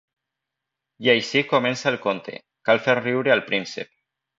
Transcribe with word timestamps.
I 1.07 1.11
així 1.13 1.43
comença 1.53 1.93
el 1.95 2.01
conte, 2.09 2.41
cal 2.71 2.85
fer 2.89 3.01
riure 3.05 3.39
el 3.41 3.49
príncep. 3.53 3.99